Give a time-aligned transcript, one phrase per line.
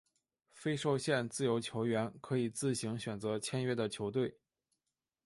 [0.49, 4.35] 非受限自由球员可以自行选择签约的球队。